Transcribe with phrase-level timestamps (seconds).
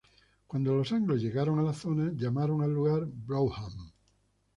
[0.47, 3.91] Cuando los anglos llegaron a la zona llamaron al lugar Brougham.